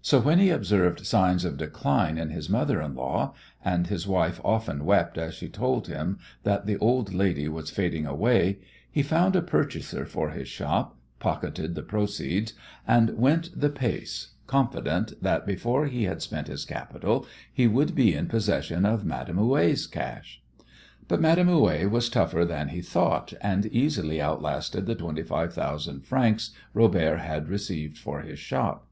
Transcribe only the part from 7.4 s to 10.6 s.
was fading away he found a purchaser for his